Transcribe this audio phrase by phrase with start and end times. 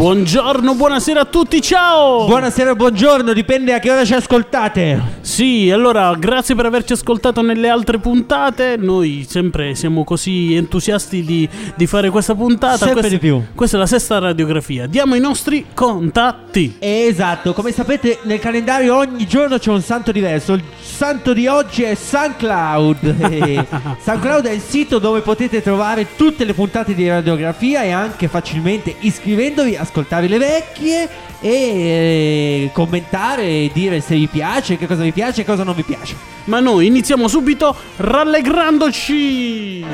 [0.00, 2.24] Buongiorno, buonasera a tutti, ciao!
[2.24, 5.18] Buonasera, buongiorno, dipende a che ora ci ascoltate.
[5.20, 8.76] Sì, allora, grazie per averci ascoltato nelle altre puntate.
[8.78, 12.78] Noi sempre siamo così entusiasti di, di fare questa puntata.
[12.78, 13.42] Sempre questa, di più.
[13.54, 14.86] Questa è la sesta radiografia.
[14.86, 16.76] Diamo i nostri contatti.
[16.78, 20.54] Esatto, come sapete nel calendario ogni giorno c'è un santo diverso.
[20.54, 23.16] Il santo di oggi è SunCloud.
[23.30, 23.66] E
[24.02, 28.96] SunCloud è il sito dove potete trovare tutte le puntate di radiografia e anche facilmente
[29.00, 31.08] iscrivendovi, ascoltare le vecchie
[31.40, 35.74] e eh, commentare e dire se vi piace, che cosa vi piace e cosa non
[35.74, 36.16] vi piace.
[36.44, 39.84] Ma noi iniziamo subito rallegrandoci.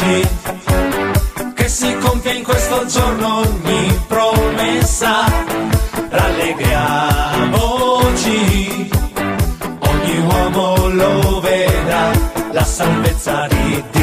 [0.00, 0.28] Rallegriamoci
[1.54, 5.26] che si compie in questo giorno ogni promessa.
[6.08, 8.90] Rallegriamoci,
[9.78, 12.10] ogni uomo lo vedrà,
[12.52, 13.99] la salvezza di Dio.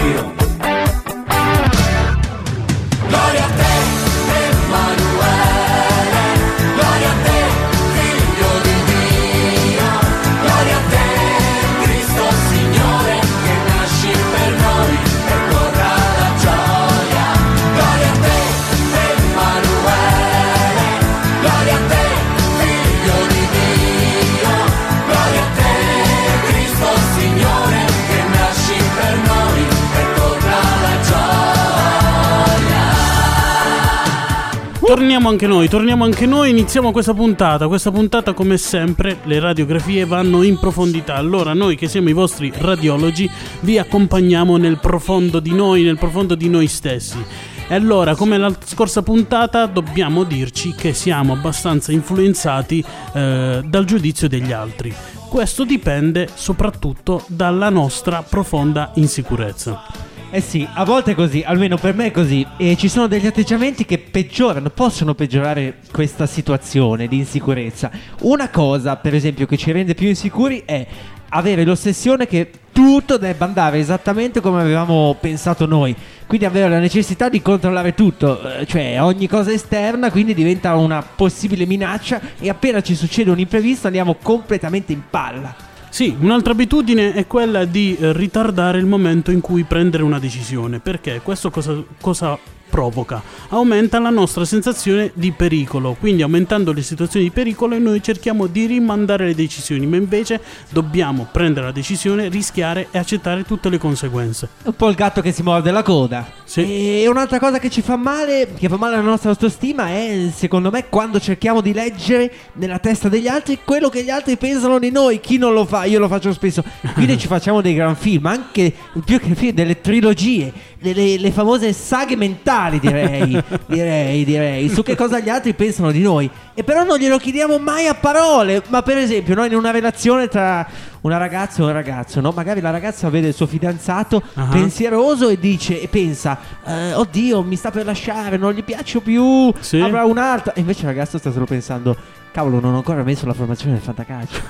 [34.97, 37.67] Torniamo anche noi, torniamo anche noi, iniziamo questa puntata.
[37.67, 41.13] Questa puntata, come sempre, le radiografie vanno in profondità.
[41.13, 46.33] Allora, noi che siamo i vostri radiologi, vi accompagniamo nel profondo di noi, nel profondo
[46.33, 47.23] di noi stessi.
[47.67, 54.27] E allora, come la scorsa puntata, dobbiamo dirci che siamo abbastanza influenzati eh, dal giudizio
[54.27, 54.91] degli altri.
[55.29, 60.06] Questo dipende soprattutto dalla nostra profonda insicurezza.
[60.29, 62.45] Eh sì, a volte è così, almeno per me è così.
[62.57, 67.89] E ci sono degli atteggiamenti che peggiorano, possono peggiorare questa situazione di insicurezza.
[68.21, 70.85] Una cosa, per esempio, che ci rende più insicuri è
[71.29, 75.95] avere l'ossessione che tutto debba andare esattamente come avevamo pensato noi.
[76.27, 81.01] Quindi avere la necessità di controllare tutto, eh, cioè ogni cosa esterna, quindi diventa una
[81.01, 85.66] possibile minaccia e appena ci succede un imprevisto andiamo completamente in palla.
[85.97, 90.77] Sì, un'altra abitudine è quella di eh, ritardare il momento in cui prendere una decisione,
[90.77, 91.21] perché?
[91.23, 92.37] Questo cosa, cosa
[92.69, 93.21] provoca?
[93.49, 98.65] Aumenta la nostra sensazione di pericolo, quindi aumentando le situazioni di pericolo noi cerchiamo di
[98.65, 104.49] rimandare le decisioni, ma invece dobbiamo prendere la decisione, rischiare e accettare tutte le conseguenze.
[104.63, 106.29] Un po' il gatto che si morde la coda.
[106.43, 107.01] Sì.
[107.01, 110.69] E un'altra cosa che ci fa male, che fa male alla nostra autostima, è secondo
[110.69, 114.91] me quando cerchiamo di leggere nella testa degli altri quello che gli altri pensano di
[114.91, 115.19] noi.
[115.19, 115.85] Chi non lo fa?
[115.85, 116.63] Io lo faccio spesso.
[116.93, 118.73] Quindi ci facciamo dei gran film, anche
[119.03, 123.41] più che film, delle trilogie, delle le famose saghe mentali, direi.
[123.67, 124.69] direi, direi.
[124.69, 126.29] Su che cosa gli altri pensano di noi.
[126.53, 128.61] E però non glielo chiediamo mai a parole.
[128.67, 130.67] Ma per esempio, noi in una relazione tra
[131.07, 132.31] una ragazza e un ragazzo, no?
[132.35, 134.45] Magari la ragazza vede il suo fidanzato Ah.
[134.47, 139.51] pensieroso e dice e pensa, eh, oddio, mi sta per lasciare, non gli piaccio più,
[139.59, 139.79] Sì.
[139.79, 140.53] avrà un'altra.
[140.53, 141.95] E invece il ragazzo sta solo pensando,
[142.31, 144.41] cavolo, non ho ancora messo la formazione del fantacalcio.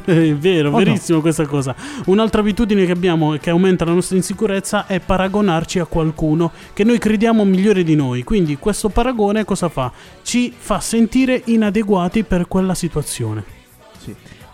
[0.04, 1.74] è vero, Oh, verissimo questa cosa.
[2.06, 6.84] Un'altra abitudine che abbiamo e che aumenta la nostra insicurezza è paragonarci a qualcuno che
[6.84, 8.22] noi crediamo migliore di noi.
[8.24, 9.92] Quindi questo paragone cosa fa?
[10.22, 13.44] Ci fa sentire inadeguati per quella situazione.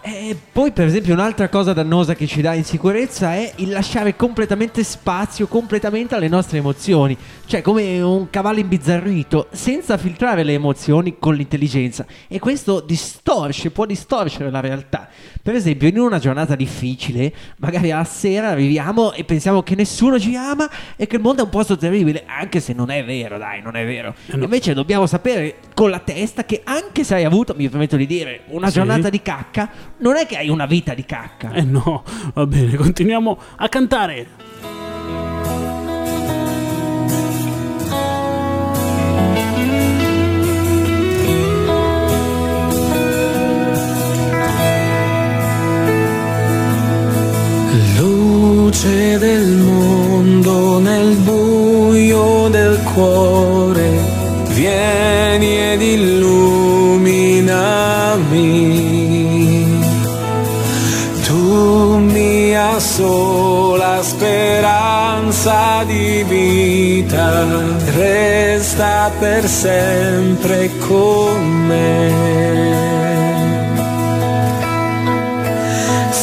[0.02, 4.82] E poi, per esempio, un'altra cosa dannosa che ci dà insicurezza è il lasciare completamente
[4.82, 7.14] spazio, completamente alle nostre emozioni.
[7.44, 12.06] Cioè, come un cavallo imbizzarrito, senza filtrare le emozioni con l'intelligenza.
[12.29, 15.09] E questo distorce, può distorcere la realtà.
[15.42, 20.34] Per esempio, in una giornata difficile, magari alla sera arriviamo e pensiamo che nessuno ci
[20.36, 23.62] ama e che il mondo è un posto terribile, anche se non è vero, dai,
[23.62, 24.14] non è vero.
[24.26, 24.44] Eh no.
[24.44, 28.40] Invece dobbiamo sapere con la testa che anche se hai avuto, mi permetto di dire,
[28.48, 28.74] una Sì.
[28.74, 31.52] giornata di cacca, non è che hai una vita di cacca.
[31.52, 32.04] Eh no,
[32.34, 34.48] va bene, continuiamo a cantare.
[48.82, 53.90] Luce del mondo nel buio del cuore,
[54.54, 57.18] vieni ed illuminami.
[61.26, 67.44] Tu mia sola speranza di vita
[67.96, 72.48] resta per sempre con me.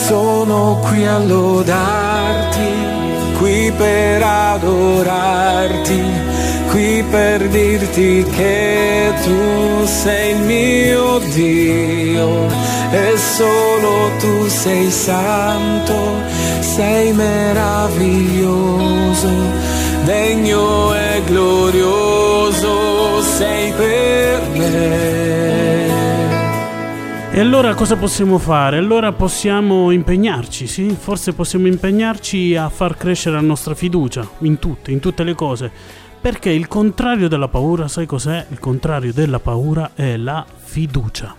[0.08, 2.07] Sono qui a lodarti, qui
[3.78, 6.02] per adorarti,
[6.70, 12.48] qui per dirti che tu sei il mio Dio
[12.92, 15.94] e solo tu sei santo,
[16.60, 19.30] sei meraviglioso,
[20.06, 25.57] degno e glorioso sei per me.
[27.38, 28.80] E allora cosa possiamo fare?
[28.80, 30.98] Allora possiamo impegnarci, sì?
[31.00, 35.72] Forse possiamo impegnarci a far crescere la nostra fiducia in tutte, in tutte le cose.
[36.20, 38.48] Perché il contrario della paura, sai cos'è?
[38.50, 41.36] Il contrario della paura è la fiducia.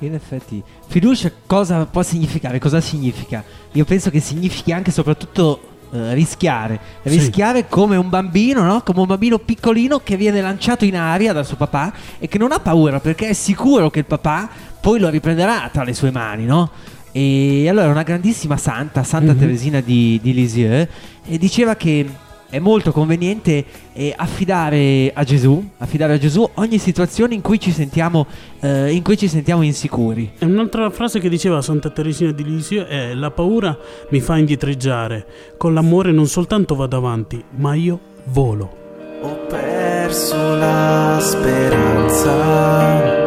[0.00, 2.58] In effetti, fiducia cosa può significare?
[2.58, 3.44] Cosa significa?
[3.70, 6.80] Io penso che significhi anche e soprattutto eh, rischiare.
[7.02, 7.10] Sì.
[7.10, 8.82] Rischiare come un bambino, no?
[8.82, 12.50] Come un bambino piccolino che viene lanciato in aria dal suo papà e che non
[12.50, 16.44] ha paura perché è sicuro che il papà poi lo riprenderà tra le sue mani,
[16.44, 16.68] no?
[17.12, 19.38] E allora una grandissima santa, Santa Mhm.
[19.38, 20.88] Teresina di, di Lisieux,
[21.24, 22.04] e diceva che
[22.50, 27.70] è molto conveniente eh, affidare a Gesù, affidare a Gesù ogni situazione in cui ci
[27.70, 28.26] sentiamo,
[28.60, 30.32] eh, in cui ci sentiamo insicuri.
[30.38, 33.78] E un'altra frase che diceva Santa Teresina di Lisio è la paura
[34.10, 35.24] mi fa indietreggiare,
[35.56, 38.80] con l'amore non soltanto vado avanti, ma io volo.
[39.22, 43.21] Ho perso la speranza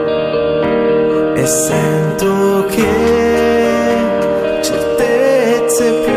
[1.46, 2.86] sento che
[4.62, 6.15] certezze più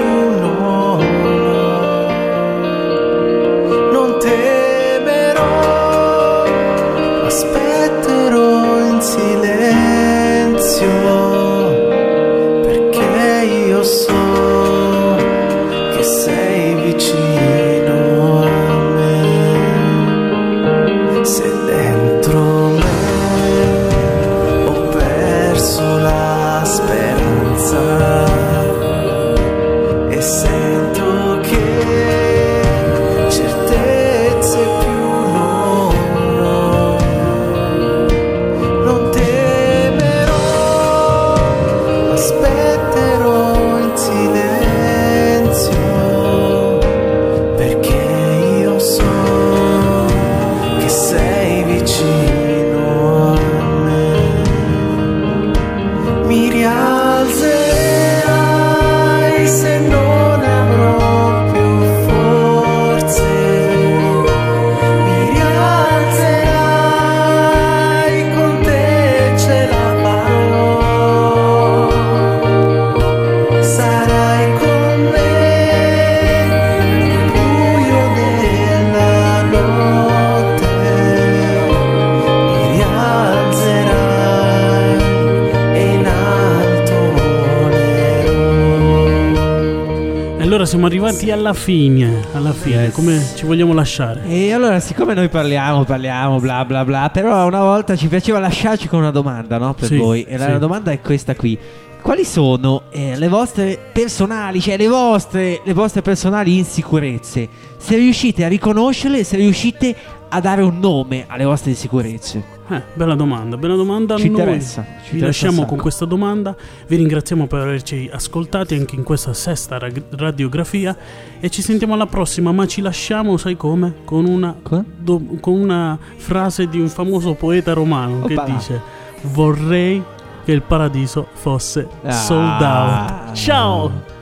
[90.58, 92.92] allora siamo arrivati alla fine, alla fine, Yes.
[92.94, 94.24] come ci vogliamo lasciare?
[94.26, 98.88] E allora, siccome noi parliamo, parliamo, bla bla bla, però una volta ci piaceva lasciarci
[98.88, 99.72] con una domanda, no?
[99.74, 100.24] Per Sì, voi.
[100.24, 100.58] E la sì.
[100.58, 101.56] domanda è questa qui.
[102.02, 107.48] Quali sono eh, le vostre personali, cioè le vostre, le vostre personali insicurezze?
[107.76, 109.94] Se riuscite a riconoscerle, se riuscite
[110.30, 112.56] a dare un nome alle vostre insicurezze.
[112.70, 114.16] Eh, bella domanda, bella domanda.
[114.16, 116.54] Ci Noi interessa, ci Vi lasciamo con questa domanda.
[116.86, 120.94] Vi ringraziamo per averci ascoltati anche in questa sesta ra- radiografia.
[121.40, 122.52] E ci sentiamo alla prossima.
[122.52, 123.94] Ma ci lasciamo, sai come?
[124.04, 124.54] Con una,
[124.98, 128.52] do- con una frase di un famoso poeta romano che Oppala.
[128.54, 128.80] dice:
[129.22, 130.02] Vorrei
[130.44, 132.12] che il paradiso fosse Ah.
[132.12, 133.32] sold out.
[133.32, 134.16] Ciao!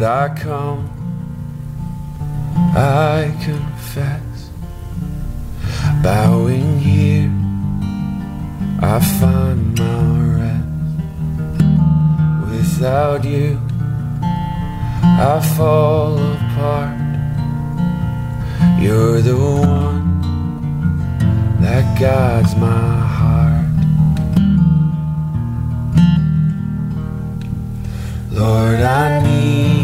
[0.00, 0.88] Lord, I come,
[2.74, 4.50] I confess,
[6.02, 7.30] bowing here,
[8.80, 10.64] I find my rest.
[12.48, 13.60] Without you,
[15.02, 16.96] I fall apart.
[18.80, 20.22] You're the one
[21.60, 23.66] that guides my heart.
[28.32, 29.79] Lord, I need